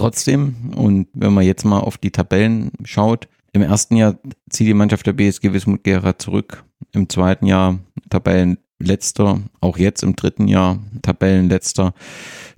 [0.00, 0.72] trotzdem.
[0.74, 5.06] Und wenn man jetzt mal auf die Tabellen schaut, im ersten Jahr zieht die Mannschaft
[5.06, 6.64] der BSG Wismut Gera zurück.
[6.92, 9.40] Im zweiten Jahr Tabellenletzter.
[9.60, 11.94] Auch jetzt im dritten Jahr Tabellenletzter.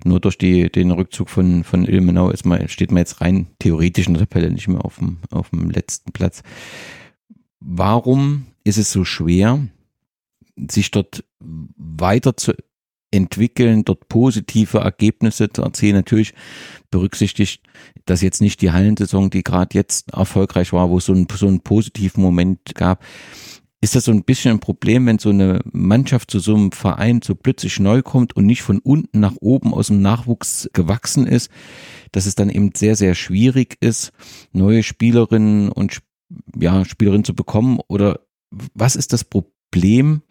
[0.05, 4.07] Nur durch die, den Rückzug von, von Ilmenau ist man, steht man jetzt rein theoretisch
[4.07, 6.43] in der Tabelle nicht mehr auf dem, auf dem letzten Platz.
[7.59, 9.67] Warum ist es so schwer,
[10.55, 12.53] sich dort weiter zu
[13.13, 15.95] entwickeln, dort positive Ergebnisse zu erzielen.
[15.95, 16.33] Natürlich
[16.91, 17.63] berücksichtigt
[18.05, 21.47] das jetzt nicht die Hallensaison, die gerade jetzt erfolgreich war, wo es so, ein, so
[21.47, 23.03] einen positiven Moment gab.
[23.81, 27.21] Ist das so ein bisschen ein Problem, wenn so eine Mannschaft zu so einem Verein
[27.21, 31.51] so plötzlich neu kommt und nicht von unten nach oben aus dem Nachwuchs gewachsen ist,
[32.13, 34.11] dass es dann eben sehr, sehr schwierig ist,
[34.53, 35.99] neue Spielerinnen und
[36.57, 37.79] ja, Spielerinnen zu bekommen?
[37.89, 38.21] Oder
[38.73, 40.21] was ist das Problem,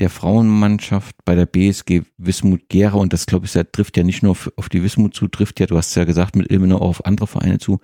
[0.00, 4.22] der Frauenmannschaft bei der BSG Wismut Gera und das glaube ich, das trifft ja nicht
[4.22, 7.06] nur auf die Wismut zu, trifft ja, du hast ja gesagt, mit Ilmenau auch auf
[7.06, 7.80] andere Vereine zu.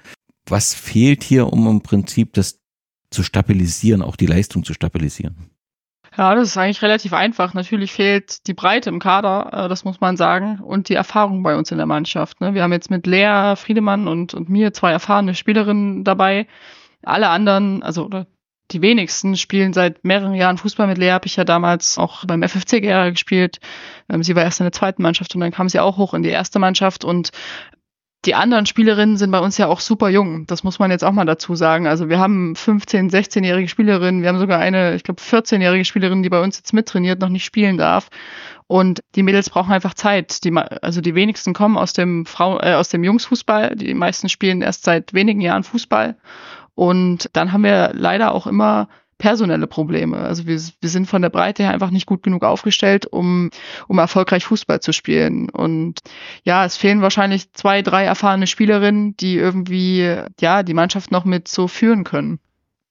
[0.49, 2.61] Was fehlt hier, um im Prinzip das
[3.11, 5.51] zu stabilisieren, auch die Leistung zu stabilisieren?
[6.17, 7.55] Ja, das ist eigentlich relativ einfach.
[7.55, 11.57] Natürlich fehlt die Breite im Kader, äh, das muss man sagen, und die Erfahrung bei
[11.57, 12.41] uns in der Mannschaft.
[12.41, 12.53] Ne?
[12.55, 16.49] Wir haben jetzt mit Lea Friedemann und, und mir zwei erfahrene Spielerinnen dabei.
[17.03, 18.11] Alle anderen, also
[18.73, 21.11] die wenigsten spielen seit mehreren Jahren Fußball mit Lea.
[21.11, 23.59] Habe ich ja damals auch beim FFC Gera gespielt.
[24.09, 26.23] Ähm, sie war erst in der zweiten Mannschaft und dann kam sie auch hoch in
[26.23, 27.31] die erste Mannschaft und
[28.27, 30.47] die anderen Spielerinnen sind bei uns ja auch super jung.
[30.47, 31.87] Das muss man jetzt auch mal dazu sagen.
[31.87, 34.21] Also wir haben 15-, 16-jährige Spielerinnen.
[34.21, 37.45] Wir haben sogar eine, ich glaube, 14-jährige Spielerin, die bei uns jetzt mittrainiert, noch nicht
[37.45, 38.11] spielen darf.
[38.67, 40.45] Und die Mädels brauchen einfach Zeit.
[40.45, 43.75] Die, also die wenigsten kommen aus dem Frau, äh, aus dem Jungsfußball.
[43.75, 46.17] Die meisten spielen erst seit wenigen Jahren Fußball.
[46.75, 48.89] Und dann haben wir leider auch immer
[49.21, 50.17] personelle Probleme.
[50.17, 53.51] Also wir, wir sind von der Breite her einfach nicht gut genug aufgestellt, um,
[53.87, 55.49] um erfolgreich Fußball zu spielen.
[55.51, 56.01] Und
[56.43, 61.47] ja, es fehlen wahrscheinlich zwei, drei erfahrene Spielerinnen, die irgendwie, ja, die Mannschaft noch mit
[61.47, 62.41] so führen können.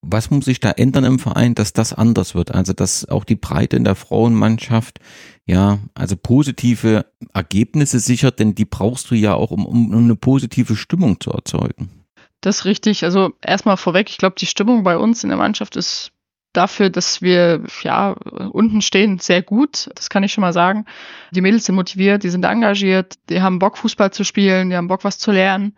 [0.02, 2.56] Was muss sich da ändern im Verein, dass das anders wird?
[2.56, 5.00] Also, dass auch die Breite in der Frauenmannschaft,
[5.46, 10.78] ja, also positive Ergebnisse sichert, denn die brauchst du ja auch, um, um eine positive
[10.78, 11.99] Stimmung zu erzeugen.
[12.42, 13.04] Das ist richtig.
[13.04, 16.12] Also erstmal vorweg, ich glaube, die Stimmung bei uns in der Mannschaft ist
[16.54, 19.90] dafür, dass wir ja unten stehen, sehr gut.
[19.96, 20.86] Das kann ich schon mal sagen.
[21.32, 24.88] Die Mädels sind motiviert, die sind engagiert, die haben Bock, Fußball zu spielen, die haben
[24.88, 25.76] Bock, was zu lernen.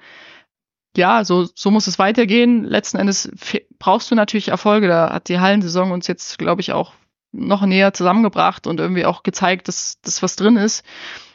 [0.95, 2.63] Ja, so, so muss es weitergehen.
[2.65, 3.31] Letzten Endes
[3.79, 4.87] brauchst du natürlich Erfolge.
[4.87, 6.93] Da hat die Hallensaison uns jetzt, glaube ich, auch
[7.31, 10.83] noch näher zusammengebracht und irgendwie auch gezeigt, dass das was drin ist.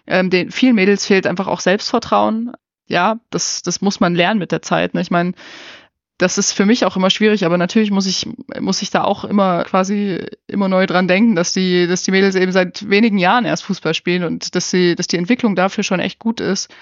[0.07, 2.53] Ähm, den vielen Mädels fehlt einfach auch Selbstvertrauen.
[2.87, 4.95] Ja, das, das muss man lernen mit der Zeit.
[4.95, 5.01] Ne?
[5.01, 5.33] Ich meine,
[6.19, 8.27] das ist für mich auch immer schwierig, aber natürlich muss ich,
[8.59, 12.37] muss ich da auch immer quasi immer neu dran denken, dass die, dass die Mädels
[12.37, 16.01] eben seit wenigen Jahren erst Fußball spielen und dass sie, dass die Entwicklung dafür schon
[16.01, 16.73] echt gut ist.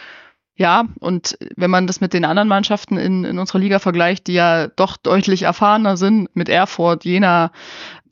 [0.56, 4.34] Ja, und wenn man das mit den anderen Mannschaften in, in unserer Liga vergleicht, die
[4.34, 7.50] ja doch deutlich erfahrener sind, mit Erfurt, Jena,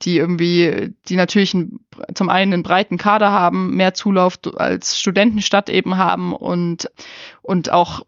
[0.03, 5.69] die irgendwie, die natürlich einen, zum einen einen breiten Kader haben, mehr Zulauf als Studentenstadt
[5.69, 6.91] eben haben und,
[7.43, 8.03] und auch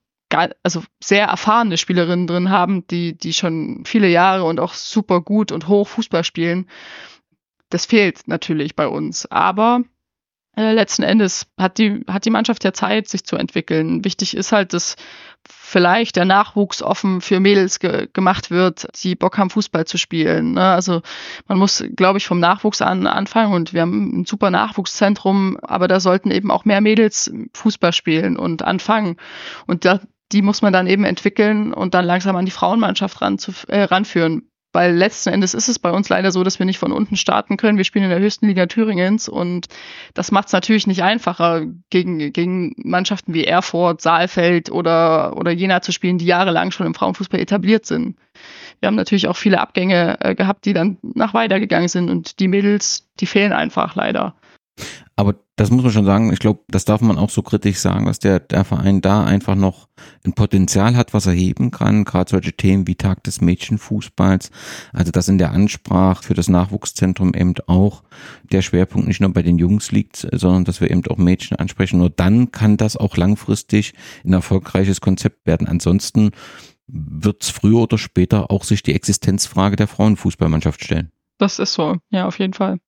[0.64, 5.53] also sehr erfahrene Spielerinnen drin haben, die, die schon viele Jahre und auch super gut
[5.53, 6.68] und hoch Fußball spielen.
[7.70, 9.27] Das fehlt natürlich bei uns.
[9.27, 9.83] Aber
[10.57, 14.05] letzten Endes hat die, hat die Mannschaft ja Zeit, sich zu entwickeln.
[14.05, 14.97] Wichtig ist halt, dass
[15.49, 20.53] vielleicht der Nachwuchs offen für Mädels ge gemacht wird, die Bock haben, Fußball zu spielen.
[20.53, 20.62] Ne?
[20.62, 21.03] Also
[21.49, 25.88] man muss, glaube ich, vom Nachwuchs an anfangen und wir haben ein super Nachwuchszentrum, aber
[25.88, 29.17] da sollten eben auch mehr Mädels Fußball spielen und anfangen.
[29.67, 30.01] Und da,
[30.33, 33.83] die muss man dann eben entwickeln und dann langsam an die Frauenmannschaft ran zu, äh,
[33.83, 34.49] ranführen.
[34.75, 37.57] Weil letzten Endes ist es bei uns leider so, dass wir nicht von unten starten
[37.57, 37.79] können.
[37.79, 39.69] Wir spielen in der höchsten Liga Thüringens und
[40.15, 45.81] das macht es natürlich nicht einfacher, gegen, gegen Mannschaften wie Erfurt, Saalfeld oder, oder Jena
[45.81, 48.17] zu spielen, die jahrelang schon im Frauenfußball etabliert sind.
[48.81, 52.49] Wir haben natürlich auch viele Abgänge äh, gehabt, die dann nach weitergegangen sind und die
[52.49, 54.35] Mädels, die fehlen einfach leider.
[55.15, 58.07] Aber das muss man schon sagen, ich glaube, das darf man auch so kritisch sagen,
[58.07, 59.88] dass der, der Verein da einfach noch
[60.25, 62.05] ein Potenzial hat, was er heben kann.
[62.05, 64.51] Gerade solche Themen wie Tag des Mädchenfußballs.
[64.93, 68.03] Also dass in der Ansprache für das Nachwuchszentrum eben auch
[68.51, 71.99] der Schwerpunkt nicht nur bei den Jungs liegt, sondern dass wir eben auch Mädchen ansprechen.
[71.99, 75.69] Nur dann kann das auch langfristig ein erfolgreiches Konzept werden.
[75.69, 76.33] Ansonsten
[76.88, 81.12] wird es früher oder später auch sich die Existenzfrage der Frauenfußballmannschaft stellen.
[81.38, 82.81] Das ist so, ja, auf jeden Fall.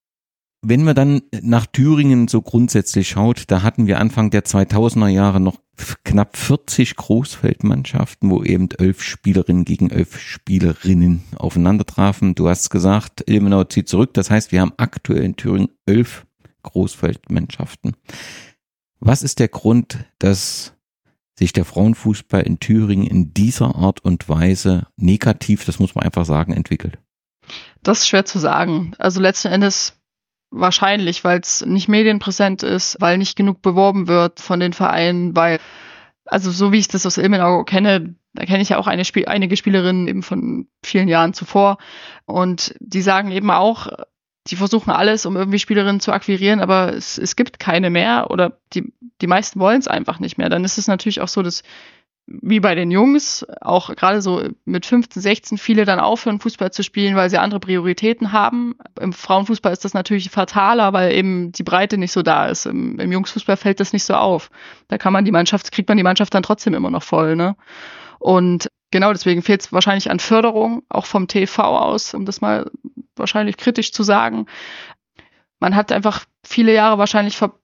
[0.68, 5.38] Wenn man dann nach Thüringen so grundsätzlich schaut, da hatten wir Anfang der 2000er Jahre
[5.38, 5.60] noch
[6.02, 12.34] knapp 40 Großfeldmannschaften, wo eben elf Spielerinnen gegen elf Spielerinnen aufeinander trafen.
[12.34, 14.12] Du hast gesagt, Ilmenau zieht zurück.
[14.14, 16.26] Das heißt, wir haben aktuell in Thüringen elf
[16.64, 17.94] Großfeldmannschaften.
[18.98, 20.74] Was ist der Grund, dass
[21.38, 26.24] sich der Frauenfußball in Thüringen in dieser Art und Weise negativ, das muss man einfach
[26.24, 26.98] sagen, entwickelt?
[27.84, 28.94] Das ist schwer zu sagen.
[28.98, 29.92] Also letzten Endes
[30.58, 35.58] Wahrscheinlich, weil es nicht medienpräsent ist, weil nicht genug beworben wird von den Vereinen, weil,
[36.24, 39.26] also so wie ich das aus Ilmenau kenne, da kenne ich ja auch eine Spiel
[39.26, 41.76] einige Spielerinnen eben von vielen Jahren zuvor.
[42.24, 43.88] Und die sagen eben auch,
[44.46, 48.58] die versuchen alles, um irgendwie Spielerinnen zu akquirieren, aber es, es gibt keine mehr oder
[48.72, 50.48] die, die meisten wollen es einfach nicht mehr.
[50.48, 51.64] Dann ist es natürlich auch so, dass
[52.26, 56.82] wie bei den Jungs, auch gerade so mit 15, 16 viele dann aufhören, Fußball zu
[56.82, 58.74] spielen, weil sie andere Prioritäten haben.
[59.00, 62.66] Im Frauenfußball ist das natürlich fataler, weil eben die Breite nicht so da ist.
[62.66, 64.50] Im, im Jungsfußball fällt das nicht so auf.
[64.88, 67.56] Da kann man die Mannschaft, kriegt man die Mannschaft dann trotzdem immer noch voll, ne?
[68.18, 72.70] Und genau deswegen fehlt es wahrscheinlich an Förderung, auch vom TV aus, um das mal
[73.14, 74.46] wahrscheinlich kritisch zu sagen.
[75.60, 77.54] Man hat einfach viele Jahre wahrscheinlich ver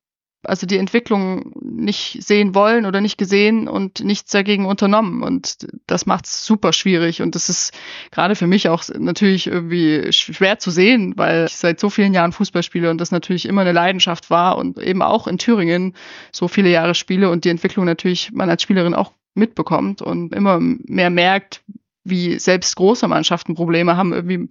[0.44, 5.22] also die Entwicklung nicht sehen wollen oder nicht gesehen und nichts dagegen unternommen.
[5.22, 7.22] Und das macht es super schwierig.
[7.22, 7.72] Und das ist
[8.11, 12.33] gerade für mich auch natürlich irgendwie schwer zu sehen, weil ich seit so vielen Jahren
[12.33, 15.94] Fußball spiele und das natürlich immer eine Leidenschaft war und eben auch in Thüringen
[16.33, 20.59] so viele Jahre spiele und die Entwicklung natürlich man als Spielerin auch mitbekommt und immer
[20.61, 21.62] mehr merkt,
[22.05, 24.48] wie selbst große Mannschaften Probleme haben, irgendwie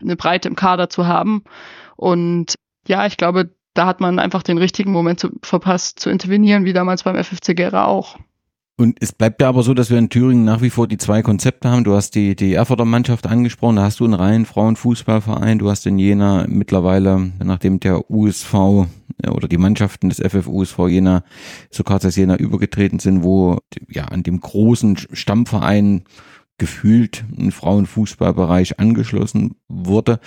[0.00, 1.42] eine Breite im Kader zu haben.
[1.96, 2.54] Und
[2.86, 6.72] ja, ich glaube, da hat man einfach den richtigen Moment zu, verpasst zu intervenieren, wie
[6.72, 8.18] damals beim FFC Gera auch.
[8.76, 11.22] Und es bleibt ja aber so, dass wir in Thüringen nach wie vor die zwei
[11.22, 11.84] Konzepte haben.
[11.84, 15.86] Du hast die, die Erfurter Mannschaft angesprochen, da hast du einen reinen Frauenfußballverein, du hast
[15.86, 18.86] in Jena mittlerweile, nachdem der USV
[19.28, 21.22] oder die Mannschaften des FFUSV Jena
[21.70, 23.58] sogar als Jena übergetreten sind, wo
[23.88, 26.02] ja an dem großen Stammverein
[26.58, 30.18] gefühlt ein Frauenfußballbereich angeschlossen wurde.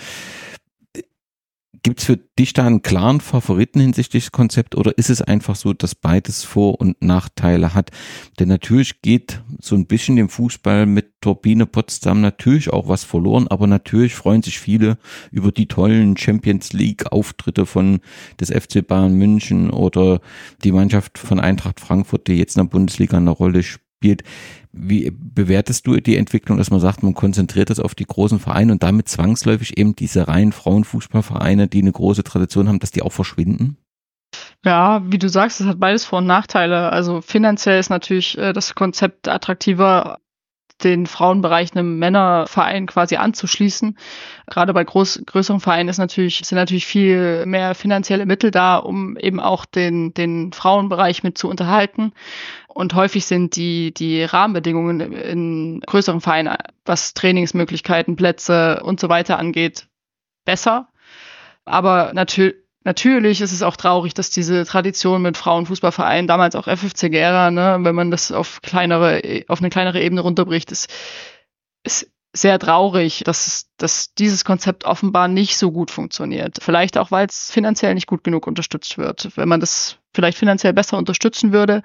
[1.82, 5.56] Gibt es für dich da einen klaren Favoriten hinsichtlich des Konzepts oder ist es einfach
[5.56, 7.90] so, dass beides Vor- und Nachteile hat?
[8.38, 13.48] Denn natürlich geht so ein bisschen dem Fußball mit Turbine Potsdam natürlich auch was verloren,
[13.48, 14.98] aber natürlich freuen sich viele
[15.30, 18.00] über die tollen Champions League Auftritte von
[18.40, 20.20] des FC Bayern München oder
[20.64, 23.87] die Mannschaft von Eintracht Frankfurt, die jetzt in der Bundesliga eine Rolle spielt.
[24.00, 28.72] Wie bewertest du die Entwicklung, dass man sagt, man konzentriert das auf die großen Vereine
[28.72, 33.12] und damit zwangsläufig eben diese reinen Frauenfußballvereine, die eine große Tradition haben, dass die auch
[33.12, 33.76] verschwinden?
[34.64, 36.90] Ja, wie du sagst, es hat beides Vor- und Nachteile.
[36.92, 40.18] Also finanziell ist natürlich äh, das Konzept attraktiver
[40.84, 43.98] den Frauenbereich einem Männerverein quasi anzuschließen.
[44.46, 49.16] Gerade bei groß, größeren Vereinen ist natürlich, sind natürlich viel mehr finanzielle Mittel da, um
[49.16, 52.12] eben auch den, den Frauenbereich mit zu unterhalten.
[52.68, 59.38] Und häufig sind die, die Rahmenbedingungen in größeren Vereinen, was Trainingsmöglichkeiten, Plätze und so weiter
[59.38, 59.88] angeht,
[60.44, 60.88] besser.
[61.64, 62.54] Aber natürlich,
[62.88, 67.76] Natürlich ist es auch traurig, dass diese Tradition mit Frauenfußballvereinen, damals auch FFC Gera, ne,
[67.82, 70.88] wenn man das auf kleinere, auf eine kleinere Ebene runterbricht, ist,
[71.82, 76.60] ist sehr traurig, dass, dass dieses Konzept offenbar nicht so gut funktioniert.
[76.62, 79.36] Vielleicht auch, weil es finanziell nicht gut genug unterstützt wird.
[79.36, 81.82] Wenn man das vielleicht finanziell besser unterstützen würde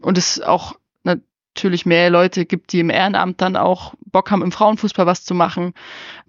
[0.00, 0.74] und es auch
[1.04, 5.34] natürlich mehr Leute gibt, die im Ehrenamt dann auch Bock haben, im Frauenfußball was zu
[5.34, 5.72] machen,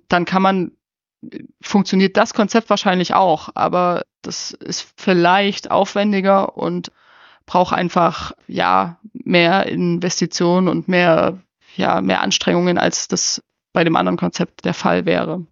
[0.07, 0.71] dann kann man
[1.61, 6.91] funktioniert das Konzept wahrscheinlich auch, aber das ist vielleicht aufwendiger und
[7.45, 11.39] braucht einfach ja mehr Investitionen und mehr
[11.75, 15.45] ja mehr Anstrengungen, als das bei dem anderen Konzept der Fall wäre.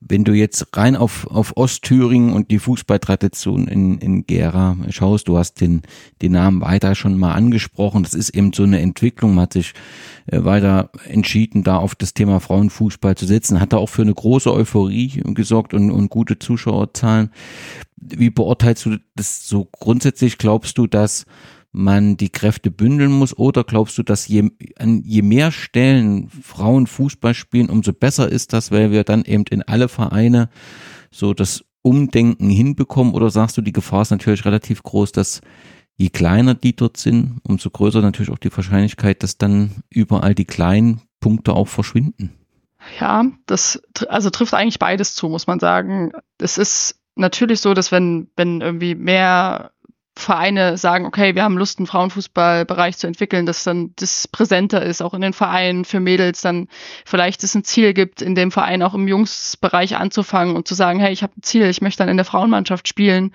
[0.00, 5.38] Wenn du jetzt rein auf, auf Ostthüringen und die Fußballtradition in, in Gera schaust, du
[5.38, 5.82] hast den,
[6.22, 8.02] den Namen weiter schon mal angesprochen.
[8.02, 9.34] Das ist eben so eine Entwicklung.
[9.34, 9.74] Man hat sich
[10.26, 13.60] äh, weiter entschieden, da auf das Thema Frauenfußball zu setzen.
[13.60, 17.30] Hat da auch für eine große Euphorie gesorgt und, und gute Zuschauerzahlen.
[17.96, 20.38] Wie beurteilst du das so grundsätzlich?
[20.38, 21.26] Glaubst du, dass
[21.76, 23.36] man die Kräfte bündeln muss?
[23.36, 28.52] Oder glaubst du, dass je, an je mehr Stellen Frauen Fußball spielen, umso besser ist
[28.52, 30.48] das, weil wir dann eben in alle Vereine
[31.10, 33.12] so das Umdenken hinbekommen?
[33.12, 35.42] Oder sagst du, die Gefahr ist natürlich relativ groß, dass
[35.96, 40.44] je kleiner die dort sind, umso größer natürlich auch die Wahrscheinlichkeit, dass dann überall die
[40.46, 42.32] kleinen Punkte auch verschwinden?
[43.00, 46.12] Ja, das also trifft eigentlich beides zu, muss man sagen.
[46.38, 49.72] Es ist natürlich so, dass wenn, wenn irgendwie mehr
[50.18, 55.02] Vereine sagen, okay, wir haben Lust, einen Frauenfußballbereich zu entwickeln, dass dann das präsenter ist,
[55.02, 56.68] auch in den Vereinen für Mädels, dann
[57.04, 61.00] vielleicht es ein Ziel gibt, in dem Verein auch im Jungsbereich anzufangen und zu sagen,
[61.00, 63.34] hey, ich habe ein Ziel, ich möchte dann in der Frauenmannschaft spielen.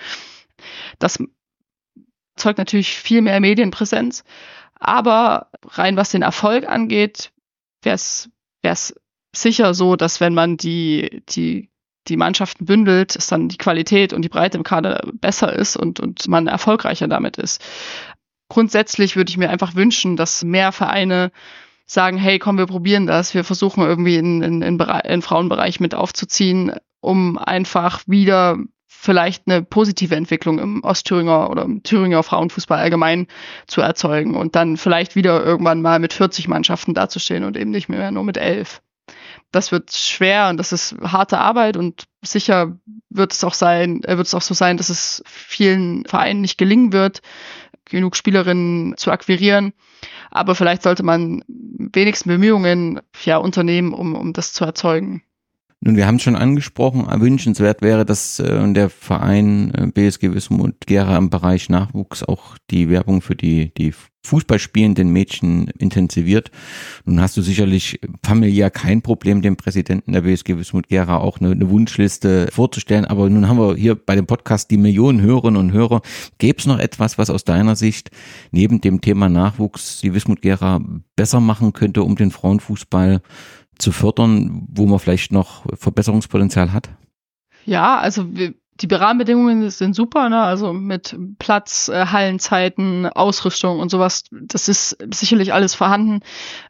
[0.98, 1.20] Das
[2.36, 4.24] zeugt natürlich viel mehr Medienpräsenz.
[4.74, 7.32] Aber rein was den Erfolg angeht,
[7.84, 8.96] wäre es
[9.36, 11.70] sicher so, dass wenn man die, die
[12.08, 16.00] die Mannschaften bündelt, ist dann die Qualität und die Breite im Kader besser ist und,
[16.00, 17.64] und man erfolgreicher damit ist.
[18.50, 21.32] Grundsätzlich würde ich mir einfach wünschen, dass mehr Vereine
[21.86, 25.94] sagen, hey, komm, wir probieren das, wir versuchen irgendwie in, in, in, in Frauenbereich mit
[25.94, 33.28] aufzuziehen, um einfach wieder vielleicht eine positive Entwicklung im Ostthüringer oder im Thüringer Frauenfußball allgemein
[33.66, 37.90] zu erzeugen und dann vielleicht wieder irgendwann mal mit 40 Mannschaften dazustehen und eben nicht
[37.90, 38.82] mehr nur mit elf
[39.52, 42.78] das wird schwer und das ist harte Arbeit und sicher
[43.10, 46.58] wird es auch sein, äh, wird es auch so sein, dass es vielen Vereinen nicht
[46.58, 47.22] gelingen wird,
[47.86, 49.74] genug Spielerinnen zu akquirieren.
[50.30, 55.24] Aber vielleicht sollte man wenigstens Bemühungen ja unternehmen, um, um das zu erzeugen.
[55.84, 60.86] Nun, wir haben es schon angesprochen, wünschenswert wäre, dass äh, der Verein äh, BSG Wismut
[60.86, 63.92] Gera im Bereich Nachwuchs auch die Werbung für die, die
[64.24, 66.52] Fußballspielenden Mädchen intensiviert.
[67.06, 71.50] Nun hast du sicherlich familiär kein Problem, dem Präsidenten der BSG Wismut Gera auch eine,
[71.50, 73.06] eine Wunschliste vorzustellen.
[73.06, 76.02] Aber nun haben wir hier bei dem Podcast die Millionen Hörerinnen und Hörer.
[76.38, 78.12] Gäbe es noch etwas, was aus deiner Sicht
[78.52, 80.80] neben dem Thema Nachwuchs die Wismut Gera
[81.16, 83.22] besser machen könnte, um den Frauenfußball
[83.82, 86.90] zu fördern, wo man vielleicht noch Verbesserungspotenzial hat?
[87.66, 88.26] Ja, also
[88.82, 90.42] die Rahmenbedingungen sind super, ne?
[90.42, 94.24] also mit Platz, äh, Hallenzeiten, Ausrüstung und sowas.
[94.32, 96.22] Das ist sicherlich alles vorhanden.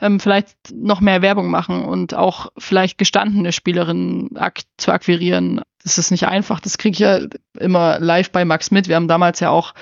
[0.01, 5.61] Ähm, vielleicht noch mehr Werbung machen und auch vielleicht gestandene Spielerinnen ak zu akquirieren.
[5.83, 6.59] Das ist nicht einfach.
[6.59, 7.19] Das kriege ich ja
[7.59, 8.87] immer live bei Max mit.
[8.87, 9.73] Wir haben damals ja auch,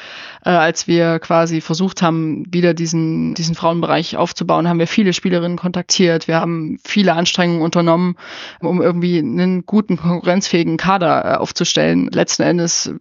[0.45, 5.57] äh, als wir quasi versucht haben, wieder diesen, diesen Frauenbereich aufzubauen, haben wir viele Spielerinnen
[5.57, 6.27] kontaktiert.
[6.27, 8.15] Wir haben viele Anstrengungen unternommen,
[8.59, 12.09] um irgendwie einen guten, konkurrenzfähigen Kader äh, aufzustellen.
[12.11, 12.91] Letzten Endes,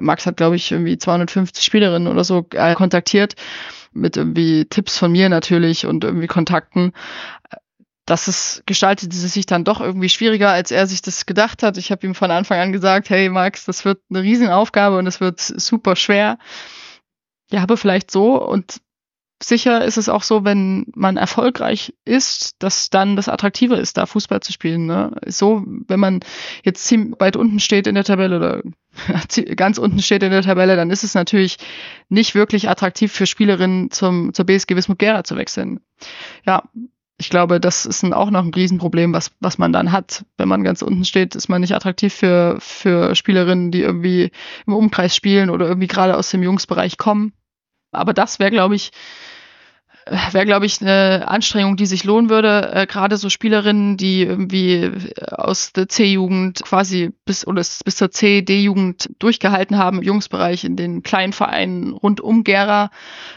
[0.00, 3.34] Max hat, glaube ich, irgendwie 250 Spielerinnen oder so äh, kontaktiert
[3.94, 6.92] mit irgendwie Tipps von mir natürlich und irgendwie Kontakten
[8.06, 11.76] das ist, gestaltete sich dann doch irgendwie schwieriger, als er sich das gedacht hat.
[11.76, 15.20] Ich habe ihm von Anfang an gesagt, hey Max, das wird eine Riesenaufgabe und es
[15.20, 16.38] wird super schwer.
[17.50, 18.42] Ja, aber vielleicht so.
[18.42, 18.80] Und
[19.42, 24.06] sicher ist es auch so, wenn man erfolgreich ist, dass dann das Attraktive ist, da
[24.06, 24.86] Fußball zu spielen.
[24.86, 25.12] Ne?
[25.26, 26.20] So, wenn man
[26.64, 28.62] jetzt ziemlich weit unten steht in der Tabelle oder
[29.56, 31.58] ganz unten steht in der Tabelle, dann ist es natürlich
[32.08, 35.80] nicht wirklich attraktiv für Spielerinnen zum, zur BSG Wismut Gera zu wechseln.
[36.44, 36.64] Ja,
[37.22, 40.24] ich glaube, das ist ein, auch noch ein Riesenproblem, was, was man dann hat.
[40.38, 44.32] Wenn man ganz unten steht, ist man nicht attraktiv für, für Spielerinnen, die irgendwie
[44.66, 47.32] im Umkreis spielen oder irgendwie gerade aus dem Jungsbereich kommen.
[47.92, 48.90] Aber das wäre, glaube ich,
[50.06, 52.72] wäre, glaube ich, eine Anstrengung, die sich lohnen würde.
[52.72, 54.90] Äh, Gerade so Spielerinnen, die irgendwie
[55.30, 61.02] aus der C-Jugend quasi bis oder bis zur C-D-Jugend durchgehalten haben im Jungsbereich in den
[61.02, 62.90] kleinen Vereinen rund um Gera,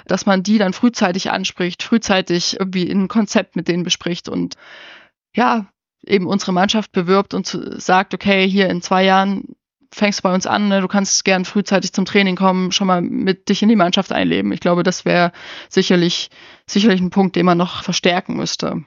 [0.08, 4.56] dass man die dann frühzeitig anspricht, frühzeitig irgendwie ein Konzept mit denen bespricht und
[5.36, 5.68] ja,
[6.06, 9.56] eben unsere Mannschaft bewirbt und sagt, okay, hier in zwei Jahren
[9.96, 10.82] fängst bei uns an, ne?
[10.82, 14.52] du kannst gern frühzeitig zum Training kommen, schon mal mit dich in die Mannschaft einleben.
[14.52, 15.32] Ich glaube, das wäre
[15.70, 16.30] sicherlich,
[16.68, 18.84] sicherlich ein Punkt, den man noch verstärken müsste.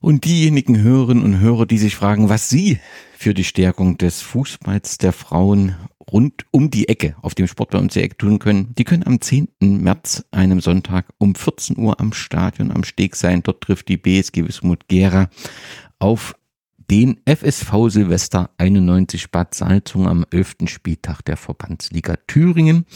[0.00, 2.78] Und diejenigen Hörerinnen und Hörer, die sich fragen, was sie
[3.16, 5.74] für die Stärkung des Fußballs der Frauen
[6.12, 9.06] rund um die Ecke auf dem Sport bei uns die Ecke tun können, die können
[9.06, 9.48] am 10.
[9.60, 13.42] März, einem Sonntag um 14 Uhr am Stadion am Steg sein.
[13.42, 15.30] Dort trifft die BSG Wismut Gera
[15.98, 16.34] auf
[16.90, 20.56] den FSV Silvester 91 Bad Salzung am 11.
[20.66, 22.86] Spieltag der Verbandsliga Thüringen.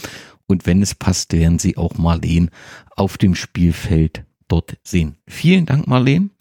[0.47, 2.49] Und wenn es passt, werden Sie auch Marleen
[2.95, 5.15] auf dem Spielfeld dort sehen.
[5.27, 6.31] Vielen Dank, Marleen.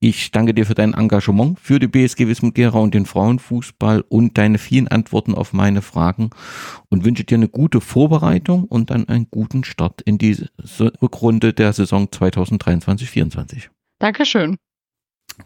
[0.00, 4.38] Ich danke dir für dein Engagement für die BSG Wismut Gera und den Frauenfußball und
[4.38, 6.30] deine vielen Antworten auf meine Fragen
[6.88, 10.46] und wünsche dir eine gute Vorbereitung und dann einen guten Start in die
[11.02, 13.68] Rückrunde der Saison 2023-24.
[13.98, 14.56] Dankeschön.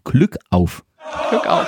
[0.04, 0.84] Glück auf.
[1.30, 1.66] Glück auf.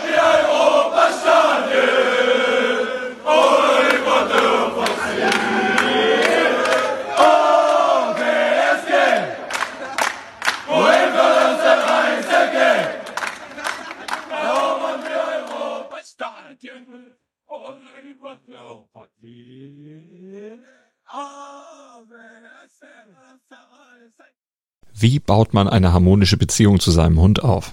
[24.97, 27.73] Wie baut man eine harmonische Beziehung zu seinem Hund auf?